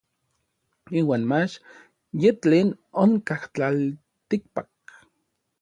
Iuan 0.99 1.23
mach 1.29 1.53
yen 2.21 2.35
tlen 2.41 2.69
onkaj 3.03 3.43
tlaltikpak. 3.53 4.69